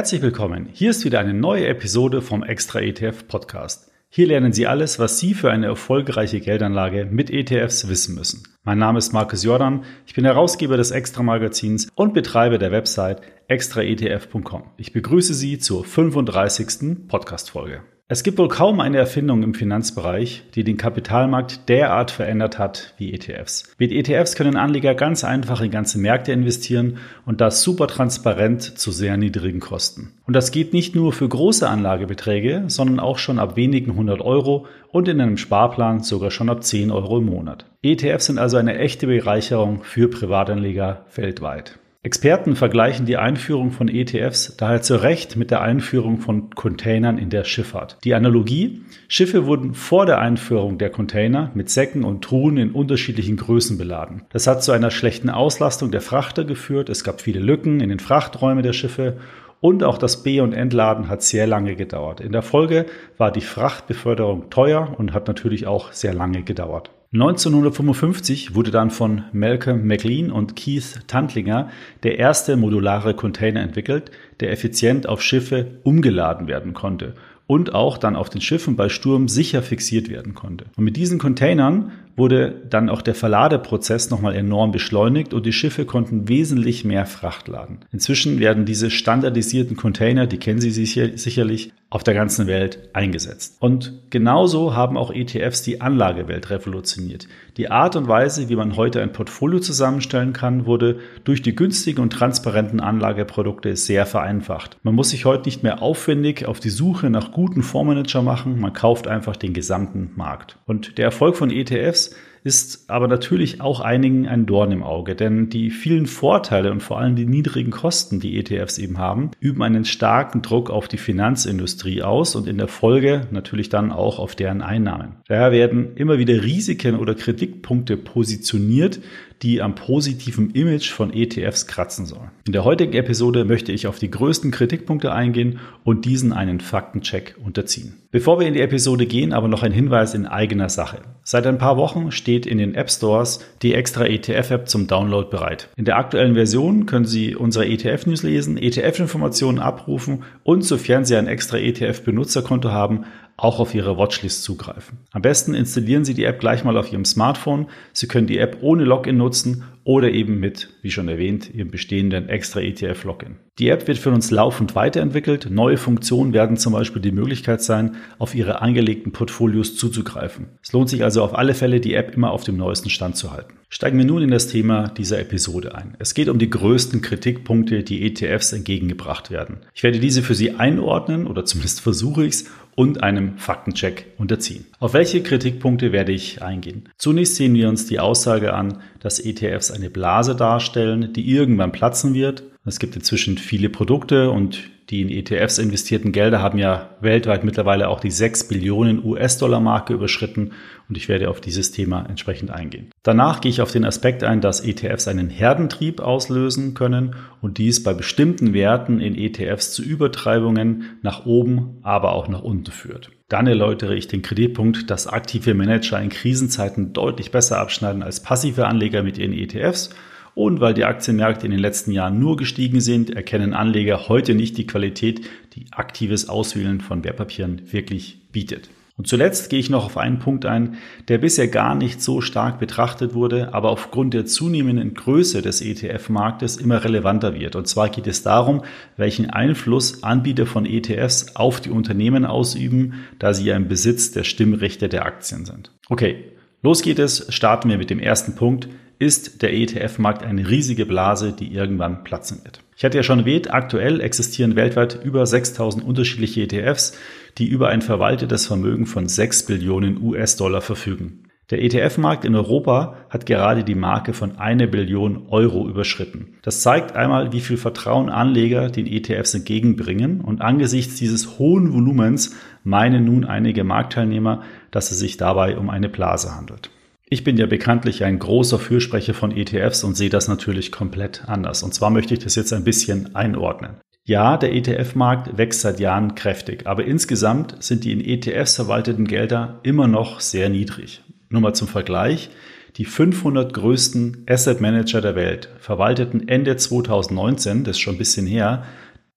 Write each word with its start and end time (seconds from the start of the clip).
Herzlich 0.00 0.22
willkommen. 0.22 0.66
Hier 0.72 0.92
ist 0.92 1.04
wieder 1.04 1.20
eine 1.20 1.34
neue 1.34 1.66
Episode 1.66 2.22
vom 2.22 2.42
Extra 2.42 2.80
ETF 2.80 3.28
Podcast. 3.28 3.92
Hier 4.08 4.28
lernen 4.28 4.54
Sie 4.54 4.66
alles, 4.66 4.98
was 4.98 5.18
Sie 5.18 5.34
für 5.34 5.50
eine 5.50 5.66
erfolgreiche 5.66 6.40
Geldanlage 6.40 7.04
mit 7.04 7.28
ETFs 7.28 7.86
wissen 7.86 8.14
müssen. 8.14 8.44
Mein 8.62 8.78
Name 8.78 8.96
ist 8.96 9.12
Markus 9.12 9.44
Jordan, 9.44 9.84
ich 10.06 10.14
bin 10.14 10.24
Herausgeber 10.24 10.78
des 10.78 10.90
Extra 10.90 11.22
Magazins 11.22 11.88
und 11.94 12.14
Betreiber 12.14 12.56
der 12.56 12.72
Website 12.72 13.20
extraetf.com. 13.48 14.70
Ich 14.78 14.94
begrüße 14.94 15.34
Sie 15.34 15.58
zur 15.58 15.84
35. 15.84 17.06
Podcast 17.06 17.50
Folge. 17.50 17.82
Es 18.12 18.24
gibt 18.24 18.38
wohl 18.38 18.48
kaum 18.48 18.80
eine 18.80 18.98
Erfindung 18.98 19.44
im 19.44 19.54
Finanzbereich, 19.54 20.42
die 20.56 20.64
den 20.64 20.76
Kapitalmarkt 20.76 21.68
derart 21.68 22.10
verändert 22.10 22.58
hat 22.58 22.92
wie 22.98 23.12
ETFs. 23.12 23.72
Mit 23.78 23.92
ETFs 23.92 24.34
können 24.34 24.56
Anleger 24.56 24.96
ganz 24.96 25.22
einfach 25.22 25.60
in 25.60 25.70
ganze 25.70 26.00
Märkte 26.00 26.32
investieren 26.32 26.98
und 27.24 27.40
das 27.40 27.62
super 27.62 27.86
transparent 27.86 28.62
zu 28.62 28.90
sehr 28.90 29.16
niedrigen 29.16 29.60
Kosten. 29.60 30.12
Und 30.26 30.34
das 30.34 30.50
geht 30.50 30.72
nicht 30.72 30.96
nur 30.96 31.12
für 31.12 31.28
große 31.28 31.68
Anlagebeträge, 31.68 32.64
sondern 32.66 32.98
auch 32.98 33.18
schon 33.18 33.38
ab 33.38 33.54
wenigen 33.54 33.92
100 33.92 34.20
Euro 34.22 34.66
und 34.90 35.06
in 35.06 35.20
einem 35.20 35.36
Sparplan 35.36 36.02
sogar 36.02 36.32
schon 36.32 36.48
ab 36.48 36.64
10 36.64 36.90
Euro 36.90 37.18
im 37.18 37.26
Monat. 37.26 37.66
ETFs 37.82 38.26
sind 38.26 38.40
also 38.40 38.56
eine 38.56 38.76
echte 38.76 39.06
Bereicherung 39.06 39.84
für 39.84 40.08
Privatanleger 40.08 41.06
weltweit. 41.14 41.78
Experten 42.02 42.56
vergleichen 42.56 43.04
die 43.04 43.18
Einführung 43.18 43.72
von 43.72 43.88
ETFs 43.88 44.56
daher 44.56 44.80
zu 44.80 45.02
Recht 45.02 45.36
mit 45.36 45.50
der 45.50 45.60
Einführung 45.60 46.18
von 46.18 46.48
Containern 46.48 47.18
in 47.18 47.28
der 47.28 47.44
Schifffahrt. 47.44 47.98
Die 48.04 48.14
Analogie, 48.14 48.80
Schiffe 49.06 49.44
wurden 49.44 49.74
vor 49.74 50.06
der 50.06 50.18
Einführung 50.18 50.78
der 50.78 50.88
Container 50.88 51.50
mit 51.52 51.68
Säcken 51.68 52.02
und 52.02 52.24
Truhen 52.24 52.56
in 52.56 52.70
unterschiedlichen 52.70 53.36
Größen 53.36 53.76
beladen. 53.76 54.22
Das 54.30 54.46
hat 54.46 54.64
zu 54.64 54.72
einer 54.72 54.90
schlechten 54.90 55.28
Auslastung 55.28 55.90
der 55.90 56.00
Frachter 56.00 56.44
geführt, 56.44 56.88
es 56.88 57.04
gab 57.04 57.20
viele 57.20 57.40
Lücken 57.40 57.80
in 57.80 57.90
den 57.90 58.00
Frachträumen 58.00 58.62
der 58.62 58.72
Schiffe 58.72 59.18
und 59.60 59.84
auch 59.84 59.98
das 59.98 60.22
B- 60.22 60.40
und 60.40 60.54
Entladen 60.54 61.10
hat 61.10 61.22
sehr 61.22 61.46
lange 61.46 61.76
gedauert. 61.76 62.22
In 62.22 62.32
der 62.32 62.40
Folge 62.40 62.86
war 63.18 63.30
die 63.30 63.42
Frachtbeförderung 63.42 64.48
teuer 64.48 64.94
und 64.96 65.12
hat 65.12 65.28
natürlich 65.28 65.66
auch 65.66 65.92
sehr 65.92 66.14
lange 66.14 66.44
gedauert. 66.44 66.90
1955 67.12 68.54
wurde 68.54 68.70
dann 68.70 68.92
von 68.92 69.24
Malcolm 69.32 69.84
McLean 69.84 70.30
und 70.30 70.54
Keith 70.54 71.00
Tantlinger 71.08 71.68
der 72.04 72.20
erste 72.20 72.56
modulare 72.56 73.14
Container 73.14 73.62
entwickelt, 73.62 74.12
der 74.38 74.52
effizient 74.52 75.08
auf 75.08 75.20
Schiffe 75.20 75.80
umgeladen 75.82 76.46
werden 76.46 76.72
konnte 76.72 77.14
und 77.48 77.74
auch 77.74 77.98
dann 77.98 78.14
auf 78.14 78.30
den 78.30 78.40
Schiffen 78.40 78.76
bei 78.76 78.88
Sturm 78.88 79.26
sicher 79.26 79.60
fixiert 79.60 80.08
werden 80.08 80.34
konnte. 80.34 80.66
Und 80.76 80.84
mit 80.84 80.96
diesen 80.96 81.18
Containern 81.18 81.90
wurde 82.14 82.62
dann 82.70 82.88
auch 82.88 83.02
der 83.02 83.16
Verladeprozess 83.16 84.10
nochmal 84.10 84.36
enorm 84.36 84.70
beschleunigt 84.70 85.34
und 85.34 85.46
die 85.46 85.52
Schiffe 85.52 85.86
konnten 85.86 86.28
wesentlich 86.28 86.84
mehr 86.84 87.06
Fracht 87.06 87.48
laden. 87.48 87.78
Inzwischen 87.90 88.38
werden 88.38 88.66
diese 88.66 88.88
standardisierten 88.88 89.76
Container, 89.76 90.28
die 90.28 90.38
kennen 90.38 90.60
Sie 90.60 90.70
sicher, 90.70 91.18
sicherlich, 91.18 91.72
auf 91.92 92.04
der 92.04 92.14
ganzen 92.14 92.46
Welt 92.46 92.88
eingesetzt. 92.92 93.56
Und 93.58 93.94
genauso 94.10 94.76
haben 94.76 94.96
auch 94.96 95.12
ETFs 95.12 95.62
die 95.62 95.80
Anlagewelt 95.80 96.48
revolutioniert. 96.48 97.26
Die 97.56 97.68
Art 97.68 97.96
und 97.96 98.06
Weise, 98.06 98.48
wie 98.48 98.54
man 98.54 98.76
heute 98.76 99.02
ein 99.02 99.12
Portfolio 99.12 99.58
zusammenstellen 99.58 100.32
kann, 100.32 100.66
wurde 100.66 101.00
durch 101.24 101.42
die 101.42 101.56
günstigen 101.56 102.00
und 102.00 102.12
transparenten 102.12 102.78
Anlageprodukte 102.78 103.74
sehr 103.74 104.06
vereinfacht. 104.06 104.78
Man 104.84 104.94
muss 104.94 105.10
sich 105.10 105.24
heute 105.24 105.46
nicht 105.46 105.64
mehr 105.64 105.82
aufwendig 105.82 106.46
auf 106.46 106.60
die 106.60 106.70
Suche 106.70 107.10
nach 107.10 107.32
guten 107.32 107.64
Fondsmanager 107.64 108.22
machen, 108.22 108.60
man 108.60 108.72
kauft 108.72 109.08
einfach 109.08 109.34
den 109.34 109.52
gesamten 109.52 110.12
Markt. 110.14 110.58
Und 110.66 110.96
der 110.96 111.06
Erfolg 111.06 111.36
von 111.36 111.50
ETFs 111.50 112.14
ist 112.42 112.88
aber 112.88 113.06
natürlich 113.06 113.60
auch 113.60 113.80
einigen 113.80 114.26
ein 114.26 114.46
Dorn 114.46 114.72
im 114.72 114.82
Auge, 114.82 115.14
denn 115.14 115.50
die 115.50 115.70
vielen 115.70 116.06
Vorteile 116.06 116.70
und 116.70 116.82
vor 116.82 116.98
allem 116.98 117.16
die 117.16 117.26
niedrigen 117.26 117.70
Kosten, 117.70 118.20
die 118.20 118.38
ETFs 118.38 118.78
eben 118.78 118.98
haben, 118.98 119.30
üben 119.40 119.62
einen 119.62 119.84
starken 119.84 120.40
Druck 120.42 120.70
auf 120.70 120.88
die 120.88 120.96
Finanzindustrie 120.96 122.02
aus 122.02 122.34
und 122.36 122.46
in 122.46 122.58
der 122.58 122.68
Folge 122.68 123.26
natürlich 123.30 123.68
dann 123.68 123.92
auch 123.92 124.18
auf 124.18 124.34
deren 124.34 124.62
Einnahmen. 124.62 125.16
Daher 125.28 125.52
werden 125.52 125.96
immer 125.96 126.18
wieder 126.18 126.42
Risiken 126.42 126.96
oder 126.96 127.14
Kritikpunkte 127.14 127.96
positioniert, 127.96 129.00
die 129.42 129.62
am 129.62 129.74
positiven 129.74 130.50
Image 130.50 130.90
von 130.90 131.12
ETFs 131.12 131.66
kratzen 131.66 132.04
sollen. 132.04 132.30
In 132.46 132.52
der 132.52 132.64
heutigen 132.64 132.92
Episode 132.92 133.44
möchte 133.44 133.72
ich 133.72 133.86
auf 133.86 133.98
die 133.98 134.10
größten 134.10 134.50
Kritikpunkte 134.50 135.12
eingehen 135.12 135.60
und 135.82 136.04
diesen 136.04 136.32
einen 136.32 136.60
Faktencheck 136.60 137.36
unterziehen. 137.42 137.94
Bevor 138.10 138.40
wir 138.40 138.46
in 138.46 138.54
die 138.54 138.60
Episode 138.60 139.06
gehen, 139.06 139.32
aber 139.32 139.48
noch 139.48 139.62
ein 139.62 139.72
Hinweis 139.72 140.14
in 140.14 140.26
eigener 140.26 140.68
Sache. 140.68 140.98
Seit 141.22 141.46
ein 141.46 141.58
paar 141.58 141.76
Wochen 141.76 142.10
steht 142.10 142.44
in 142.44 142.58
den 142.58 142.74
App 142.74 142.90
Stores 142.90 143.38
die 143.62 143.72
extra 143.72 144.04
ETF-App 144.04 144.68
zum 144.68 144.88
Download 144.88 145.30
bereit. 145.30 145.68
In 145.76 145.84
der 145.84 145.96
aktuellen 145.96 146.34
Version 146.34 146.86
können 146.86 147.04
Sie 147.04 147.36
unsere 147.36 147.66
ETF-News 147.66 148.24
lesen, 148.24 148.58
ETF-Informationen 148.58 149.60
abrufen 149.60 150.24
und 150.42 150.62
sofern 150.62 151.04
Sie 151.04 151.16
ein 151.16 151.28
extra 151.28 151.56
ETF-Benutzerkonto 151.58 152.72
haben, 152.72 153.04
auch 153.42 153.58
auf 153.58 153.74
Ihre 153.74 153.96
Watchlist 153.96 154.44
zugreifen. 154.44 154.98
Am 155.12 155.22
besten 155.22 155.54
installieren 155.54 156.04
Sie 156.04 156.14
die 156.14 156.24
App 156.24 156.40
gleich 156.40 156.64
mal 156.64 156.76
auf 156.76 156.92
Ihrem 156.92 157.04
Smartphone. 157.04 157.66
Sie 157.92 158.06
können 158.06 158.26
die 158.26 158.38
App 158.38 158.58
ohne 158.60 158.84
Login 158.84 159.16
nutzen 159.16 159.64
oder 159.82 160.10
eben 160.10 160.38
mit, 160.38 160.68
wie 160.82 160.90
schon 160.90 161.08
erwähnt, 161.08 161.52
Ihrem 161.54 161.70
bestehenden 161.70 162.28
extra 162.28 162.60
ETF-Login. 162.60 163.36
Die 163.58 163.68
App 163.68 163.88
wird 163.88 163.98
für 163.98 164.10
uns 164.10 164.30
laufend 164.30 164.74
weiterentwickelt. 164.74 165.48
Neue 165.50 165.76
Funktionen 165.76 166.32
werden 166.32 166.56
zum 166.56 166.74
Beispiel 166.74 167.02
die 167.02 167.12
Möglichkeit 167.12 167.62
sein, 167.62 167.96
auf 168.18 168.34
Ihre 168.34 168.62
angelegten 168.62 169.12
Portfolios 169.12 169.76
zuzugreifen. 169.76 170.48
Es 170.62 170.72
lohnt 170.72 170.88
sich 170.88 171.02
also 171.02 171.22
auf 171.22 171.36
alle 171.36 171.54
Fälle, 171.54 171.80
die 171.80 171.94
App 171.94 172.14
immer 172.14 172.30
auf 172.30 172.44
dem 172.44 172.56
neuesten 172.56 172.90
Stand 172.90 173.16
zu 173.16 173.32
halten. 173.32 173.54
Steigen 173.68 173.98
wir 173.98 174.04
nun 174.04 174.22
in 174.22 174.30
das 174.30 174.48
Thema 174.48 174.88
dieser 174.88 175.20
Episode 175.20 175.74
ein. 175.74 175.94
Es 175.98 176.14
geht 176.14 176.28
um 176.28 176.38
die 176.38 176.50
größten 176.50 177.02
Kritikpunkte, 177.02 177.84
die 177.84 178.04
ETFs 178.04 178.52
entgegengebracht 178.52 179.30
werden. 179.30 179.58
Ich 179.74 179.82
werde 179.82 180.00
diese 180.00 180.22
für 180.22 180.34
Sie 180.34 180.54
einordnen 180.54 181.26
oder 181.26 181.44
zumindest 181.44 181.80
versuche 181.82 182.24
ich 182.24 182.34
es 182.34 182.50
und 182.74 183.02
einem 183.02 183.38
Faktencheck 183.38 184.06
unterziehen. 184.18 184.66
Auf 184.78 184.94
welche 184.94 185.22
Kritikpunkte 185.22 185.92
werde 185.92 186.12
ich 186.12 186.42
eingehen? 186.42 186.88
Zunächst 186.96 187.36
sehen 187.36 187.54
wir 187.54 187.68
uns 187.68 187.86
die 187.86 188.00
Aussage 188.00 188.54
an, 188.54 188.82
dass 189.00 189.20
ETFs 189.20 189.70
eine 189.70 189.90
Blase 189.90 190.34
darstellen, 190.34 191.12
die 191.12 191.30
irgendwann 191.30 191.72
platzen 191.72 192.14
wird. 192.14 192.42
Es 192.64 192.78
gibt 192.78 192.96
inzwischen 192.96 193.38
viele 193.38 193.68
Produkte 193.68 194.30
und 194.30 194.60
die 194.90 195.02
in 195.02 195.08
ETFs 195.08 195.58
investierten 195.58 196.10
Gelder 196.10 196.42
haben 196.42 196.58
ja 196.58 196.90
weltweit 197.00 197.44
mittlerweile 197.44 197.88
auch 197.88 198.00
die 198.00 198.10
6 198.10 198.48
Billionen 198.48 199.04
US-Dollar-Marke 199.04 199.94
überschritten 199.94 200.50
und 200.88 200.96
ich 200.96 201.08
werde 201.08 201.30
auf 201.30 201.40
dieses 201.40 201.70
Thema 201.70 202.04
entsprechend 202.08 202.50
eingehen. 202.50 202.90
Danach 203.04 203.40
gehe 203.40 203.50
ich 203.50 203.60
auf 203.60 203.70
den 203.70 203.84
Aspekt 203.84 204.24
ein, 204.24 204.40
dass 204.40 204.60
ETFs 204.60 205.06
einen 205.06 205.30
Herdentrieb 205.30 206.00
auslösen 206.00 206.74
können 206.74 207.14
und 207.40 207.58
dies 207.58 207.84
bei 207.84 207.94
bestimmten 207.94 208.52
Werten 208.52 209.00
in 209.00 209.14
ETFs 209.16 209.72
zu 209.72 209.82
Übertreibungen 209.82 210.98
nach 211.02 211.24
oben, 211.24 211.78
aber 211.82 212.12
auch 212.12 212.26
nach 212.26 212.42
unten 212.42 212.72
führt. 212.72 213.10
Dann 213.28 213.46
erläutere 213.46 213.94
ich 213.94 214.08
den 214.08 214.22
Kreditpunkt, 214.22 214.90
dass 214.90 215.06
aktive 215.06 215.54
Manager 215.54 216.00
in 216.02 216.08
Krisenzeiten 216.08 216.92
deutlich 216.92 217.30
besser 217.30 217.58
abschneiden 217.58 218.02
als 218.02 218.20
passive 218.20 218.66
Anleger 218.66 219.04
mit 219.04 219.18
ihren 219.18 219.32
ETFs 219.32 219.90
und 220.34 220.60
weil 220.60 220.74
die 220.74 220.84
Aktienmärkte 220.84 221.46
in 221.46 221.52
den 221.52 221.60
letzten 221.60 221.92
Jahren 221.92 222.18
nur 222.18 222.36
gestiegen 222.36 222.80
sind, 222.80 223.10
erkennen 223.10 223.54
Anleger 223.54 224.08
heute 224.08 224.34
nicht 224.34 224.56
die 224.58 224.66
Qualität, 224.66 225.26
die 225.54 225.66
aktives 225.72 226.28
Auswählen 226.28 226.80
von 226.80 227.04
Wertpapieren 227.04 227.62
wirklich 227.72 228.18
bietet. 228.32 228.68
Und 229.00 229.06
zuletzt 229.06 229.48
gehe 229.48 229.58
ich 229.58 229.70
noch 229.70 229.86
auf 229.86 229.96
einen 229.96 230.18
Punkt 230.18 230.44
ein, 230.44 230.76
der 231.08 231.16
bisher 231.16 231.48
gar 231.48 231.74
nicht 231.74 232.02
so 232.02 232.20
stark 232.20 232.58
betrachtet 232.58 233.14
wurde, 233.14 233.54
aber 233.54 233.70
aufgrund 233.70 234.12
der 234.12 234.26
zunehmenden 234.26 234.92
Größe 234.92 235.40
des 235.40 235.62
ETF-Marktes 235.62 236.58
immer 236.58 236.84
relevanter 236.84 237.32
wird. 237.34 237.56
Und 237.56 237.66
zwar 237.66 237.88
geht 237.88 238.06
es 238.06 238.22
darum, 238.22 238.60
welchen 238.98 239.30
Einfluss 239.30 240.02
Anbieter 240.02 240.44
von 240.44 240.66
ETFs 240.66 241.34
auf 241.34 241.62
die 241.62 241.70
Unternehmen 241.70 242.26
ausüben, 242.26 242.92
da 243.18 243.32
sie 243.32 243.46
ja 243.46 243.56
im 243.56 243.68
Besitz 243.68 244.10
der 244.10 244.24
Stimmrechte 244.24 244.90
der 244.90 245.06
Aktien 245.06 245.46
sind. 245.46 245.72
Okay, 245.88 246.26
los 246.60 246.82
geht 246.82 246.98
es. 246.98 247.26
Starten 247.34 247.70
wir 247.70 247.78
mit 247.78 247.88
dem 247.88 248.00
ersten 248.00 248.34
Punkt 248.34 248.68
ist 249.00 249.40
der 249.40 249.54
ETF-Markt 249.54 250.22
eine 250.22 250.48
riesige 250.48 250.84
Blase, 250.84 251.32
die 251.32 251.52
irgendwann 251.54 252.04
platzen 252.04 252.44
wird. 252.44 252.60
Ich 252.76 252.84
hatte 252.84 252.98
ja 252.98 253.02
schon 253.02 253.20
erwähnt, 253.20 253.52
aktuell 253.52 254.00
existieren 254.00 254.56
weltweit 254.56 255.00
über 255.02 255.24
6000 255.24 255.82
unterschiedliche 255.82 256.42
ETFs, 256.42 256.92
die 257.38 257.46
über 257.46 257.68
ein 257.68 257.80
verwaltetes 257.80 258.46
Vermögen 258.46 258.84
von 258.84 259.08
6 259.08 259.46
Billionen 259.46 260.02
US-Dollar 260.02 260.60
verfügen. 260.60 261.24
Der 261.48 261.62
ETF-Markt 261.62 262.26
in 262.26 262.36
Europa 262.36 262.94
hat 263.08 263.24
gerade 263.24 263.64
die 263.64 263.74
Marke 263.74 264.12
von 264.12 264.36
eine 264.36 264.68
Billion 264.68 265.28
Euro 265.30 265.66
überschritten. 265.66 266.34
Das 266.42 266.60
zeigt 266.60 266.94
einmal, 266.94 267.32
wie 267.32 267.40
viel 267.40 267.56
Vertrauen 267.56 268.10
Anleger 268.10 268.68
den 268.68 268.86
ETFs 268.86 269.32
entgegenbringen 269.34 270.20
und 270.20 270.42
angesichts 270.42 270.96
dieses 270.96 271.38
hohen 271.38 271.72
Volumens 271.72 272.36
meinen 272.64 273.06
nun 273.06 273.24
einige 273.24 273.64
Marktteilnehmer, 273.64 274.42
dass 274.70 274.90
es 274.90 274.98
sich 274.98 275.16
dabei 275.16 275.56
um 275.56 275.70
eine 275.70 275.88
Blase 275.88 276.36
handelt. 276.36 276.70
Ich 277.10 277.24
bin 277.24 277.36
ja 277.36 277.46
bekanntlich 277.46 278.04
ein 278.04 278.18
großer 278.18 278.58
Fürsprecher 278.58 279.14
von 279.14 279.36
ETFs 279.36 279.84
und 279.84 279.96
sehe 279.96 280.10
das 280.10 280.28
natürlich 280.28 280.70
komplett 280.70 281.24
anders. 281.26 281.62
Und 281.62 281.74
zwar 281.74 281.90
möchte 281.90 282.14
ich 282.14 282.20
das 282.20 282.36
jetzt 282.36 282.52
ein 282.52 282.64
bisschen 282.64 283.14
einordnen. 283.16 283.80
Ja, 284.04 284.36
der 284.36 284.54
ETF-Markt 284.54 285.36
wächst 285.36 285.60
seit 285.60 285.80
Jahren 285.80 286.14
kräftig, 286.14 286.66
aber 286.66 286.84
insgesamt 286.84 287.62
sind 287.62 287.84
die 287.84 287.92
in 287.92 288.00
ETFs 288.00 288.54
verwalteten 288.54 289.06
Gelder 289.06 289.60
immer 289.64 289.88
noch 289.88 290.20
sehr 290.20 290.48
niedrig. 290.48 291.02
Nur 291.28 291.42
mal 291.42 291.54
zum 291.54 291.68
Vergleich. 291.68 292.30
Die 292.76 292.84
500 292.84 293.52
größten 293.52 294.24
Asset 294.28 294.60
Manager 294.60 295.00
der 295.00 295.16
Welt 295.16 295.48
verwalteten 295.58 296.28
Ende 296.28 296.56
2019, 296.56 297.64
das 297.64 297.76
ist 297.76 297.80
schon 297.80 297.96
ein 297.96 297.98
bisschen 297.98 298.26
her, 298.26 298.64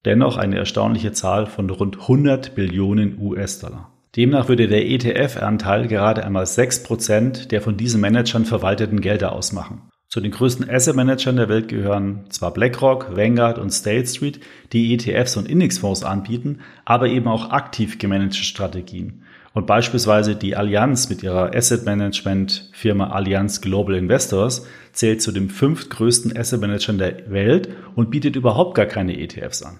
Dennoch 0.05 0.35
eine 0.35 0.57
erstaunliche 0.57 1.13
Zahl 1.13 1.45
von 1.45 1.69
rund 1.69 2.01
100 2.01 2.55
Billionen 2.55 3.17
US-Dollar. 3.19 3.92
Demnach 4.15 4.47
würde 4.47 4.67
der 4.67 4.85
ETF-Anteil 4.85 5.87
gerade 5.87 6.23
einmal 6.23 6.43
6% 6.43 7.47
der 7.47 7.61
von 7.61 7.77
diesen 7.77 7.99
Managern 7.99 8.45
verwalteten 8.45 9.01
Gelder 9.01 9.31
ausmachen. 9.31 9.81
Zu 10.07 10.21
den 10.21 10.29
größten 10.29 10.69
Asset-Managern 10.69 11.37
der 11.37 11.49
Welt 11.49 11.67
gehören 11.67 12.25
zwar 12.29 12.53
BlackRock, 12.53 13.15
Vanguard 13.15 13.57
und 13.57 13.71
State 13.71 14.05
Street, 14.05 14.39
die 14.71 14.93
ETFs 14.93 15.37
und 15.37 15.49
Indexfonds 15.49 16.03
anbieten, 16.03 16.59
aber 16.85 17.07
eben 17.07 17.27
auch 17.27 17.49
aktiv 17.49 17.97
gemanagte 17.97 18.37
Strategien. 18.37 19.23
Und 19.53 19.65
beispielsweise 19.65 20.35
die 20.35 20.55
Allianz 20.55 21.09
mit 21.09 21.23
ihrer 21.23 21.55
Asset 21.55 21.85
Management 21.85 22.69
Firma 22.73 23.09
Allianz 23.09 23.61
Global 23.61 23.95
Investors 23.95 24.67
zählt 24.91 25.23
zu 25.23 25.31
den 25.31 25.49
fünftgrößten 25.49 26.37
Asset 26.37 26.61
Managern 26.61 26.99
der 26.99 27.31
Welt 27.31 27.69
und 27.95 28.11
bietet 28.11 28.35
überhaupt 28.35 28.75
gar 28.75 28.85
keine 28.85 29.19
ETFs 29.19 29.63
an. 29.63 29.79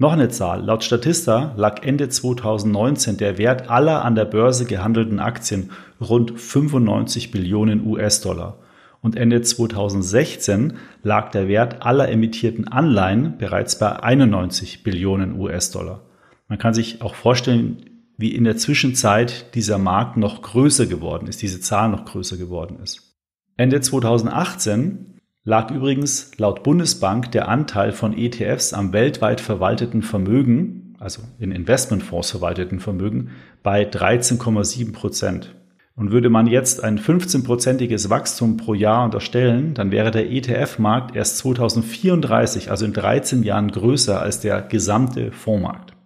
Noch 0.00 0.12
eine 0.12 0.28
Zahl. 0.28 0.64
Laut 0.64 0.84
Statista 0.84 1.54
lag 1.56 1.82
Ende 1.82 2.08
2019 2.08 3.16
der 3.16 3.36
Wert 3.36 3.68
aller 3.68 4.04
an 4.04 4.14
der 4.14 4.26
Börse 4.26 4.64
gehandelten 4.64 5.18
Aktien 5.18 5.72
rund 6.00 6.38
95 6.38 7.32
Billionen 7.32 7.84
US-Dollar. 7.84 8.60
Und 9.00 9.16
Ende 9.16 9.42
2016 9.42 10.74
lag 11.02 11.32
der 11.32 11.48
Wert 11.48 11.82
aller 11.82 12.08
emittierten 12.10 12.68
Anleihen 12.68 13.38
bereits 13.38 13.76
bei 13.80 14.00
91 14.00 14.84
Billionen 14.84 15.38
US-Dollar. 15.38 16.02
Man 16.46 16.58
kann 16.58 16.74
sich 16.74 17.02
auch 17.02 17.16
vorstellen, 17.16 17.84
wie 18.16 18.36
in 18.36 18.44
der 18.44 18.56
Zwischenzeit 18.56 19.52
dieser 19.56 19.78
Markt 19.78 20.16
noch 20.16 20.42
größer 20.42 20.86
geworden 20.86 21.26
ist, 21.26 21.42
diese 21.42 21.60
Zahl 21.60 21.88
noch 21.88 22.04
größer 22.04 22.36
geworden 22.36 22.78
ist. 22.80 23.16
Ende 23.56 23.80
2018 23.80 25.17
lag 25.48 25.70
übrigens 25.70 26.32
laut 26.36 26.62
Bundesbank 26.62 27.32
der 27.32 27.48
Anteil 27.48 27.92
von 27.92 28.14
ETFs 28.14 28.74
am 28.74 28.92
weltweit 28.92 29.40
verwalteten 29.40 30.02
Vermögen, 30.02 30.94
also 30.98 31.22
in 31.38 31.52
Investmentfonds 31.52 32.30
verwalteten 32.30 32.80
Vermögen, 32.80 33.30
bei 33.62 33.88
13,7 33.88 34.92
Prozent. 34.92 35.54
Und 35.96 36.12
würde 36.12 36.28
man 36.28 36.48
jetzt 36.48 36.84
ein 36.84 36.98
15-prozentiges 36.98 38.10
Wachstum 38.10 38.58
pro 38.58 38.74
Jahr 38.74 39.06
unterstellen, 39.06 39.72
dann 39.72 39.90
wäre 39.90 40.10
der 40.10 40.30
ETF-Markt 40.30 41.16
erst 41.16 41.38
2034, 41.38 42.70
also 42.70 42.84
in 42.84 42.92
13 42.92 43.42
Jahren 43.42 43.70
größer 43.70 44.20
als 44.20 44.40
der 44.40 44.60
gesamte 44.60 45.32
Fondsmarkt. 45.32 45.97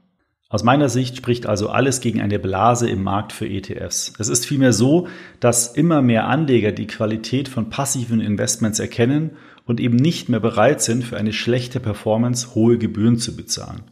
Aus 0.53 0.65
meiner 0.65 0.91
Sicht 0.91 1.17
spricht 1.17 1.47
also 1.47 1.71
alles 1.71 2.03
gegen 2.03 2.21
eine 2.21 2.39
Blase 2.39 2.87
im 2.87 3.03
Markt 3.03 3.33
für 3.33 3.49
ETFs. 3.49 4.13
Es 4.19 4.29
ist 4.29 4.45
vielmehr 4.45 4.75
so, 4.75 5.09
dass 5.41 5.69
immer 5.69 6.03
mehr 6.03 6.29
Anleger 6.29 6.73
die 6.73 6.87
Qualität 6.87 7.49
von 7.49 7.71
passiven 7.71 8.21
Investments 8.21 8.79
erkennen 8.79 9.31
und 9.65 9.81
eben 9.81 9.97
nicht 9.97 10.29
mehr 10.29 10.41
bereit 10.41 10.83
sind, 10.83 11.05
für 11.05 11.17
eine 11.17 11.33
schlechte 11.33 11.81
Performance 11.81 12.55
hohe 12.55 12.77
Gebühren 12.77 13.17
zu 13.17 13.35
bezahlen. 13.35 13.85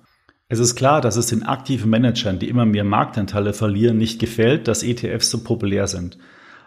Es 0.48 0.58
ist 0.58 0.76
klar, 0.76 1.00
dass 1.00 1.16
es 1.16 1.28
den 1.28 1.44
aktiven 1.44 1.88
Managern, 1.88 2.38
die 2.38 2.50
immer 2.50 2.66
mehr 2.66 2.84
Marktanteile 2.84 3.54
verlieren, 3.54 3.96
nicht 3.96 4.18
gefällt, 4.18 4.68
dass 4.68 4.82
ETFs 4.82 5.30
so 5.30 5.42
populär 5.42 5.86
sind. 5.86 6.18